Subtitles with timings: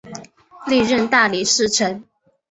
[0.65, 2.03] 历任大理寺丞。